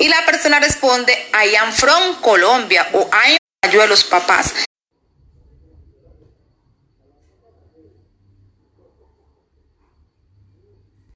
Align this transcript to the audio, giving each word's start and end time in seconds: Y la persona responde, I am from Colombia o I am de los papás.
Y 0.00 0.08
la 0.08 0.24
persona 0.24 0.58
responde, 0.58 1.12
I 1.12 1.56
am 1.56 1.70
from 1.72 2.22
Colombia 2.22 2.88
o 2.94 3.10
I 3.12 3.36
am 3.62 3.70
de 3.70 3.86
los 3.86 4.02
papás. 4.02 4.64